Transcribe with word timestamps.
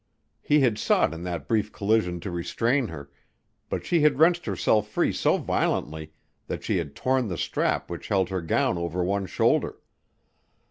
He 0.41 0.61
had 0.61 0.79
sought 0.79 1.13
in 1.13 1.21
that 1.25 1.47
brief 1.47 1.71
collision 1.71 2.19
to 2.21 2.31
restrain 2.31 2.87
her, 2.87 3.11
but 3.69 3.85
she 3.85 4.01
had 4.01 4.17
wrenched 4.17 4.47
herself 4.47 4.87
free 4.87 5.13
so 5.13 5.37
violently 5.37 6.11
that 6.47 6.63
she 6.63 6.77
had 6.77 6.95
torn 6.95 7.27
the 7.27 7.37
strap 7.37 7.87
which 7.87 8.07
held 8.07 8.29
her 8.29 8.41
gown 8.41 8.79
over 8.79 9.03
one 9.03 9.27
shoulder. 9.27 9.77